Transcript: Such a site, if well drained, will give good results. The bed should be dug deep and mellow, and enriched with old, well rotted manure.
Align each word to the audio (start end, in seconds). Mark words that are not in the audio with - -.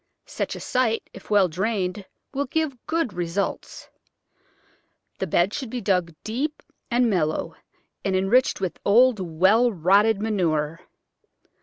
Such 0.25 0.55
a 0.55 0.59
site, 0.59 1.07
if 1.13 1.29
well 1.29 1.47
drained, 1.47 2.05
will 2.33 2.45
give 2.47 2.75
good 2.87 3.13
results. 3.13 3.87
The 5.19 5.27
bed 5.27 5.53
should 5.53 5.69
be 5.69 5.79
dug 5.79 6.15
deep 6.23 6.63
and 6.89 7.07
mellow, 7.07 7.53
and 8.03 8.15
enriched 8.15 8.59
with 8.59 8.79
old, 8.83 9.19
well 9.19 9.71
rotted 9.71 10.19
manure. 10.19 10.79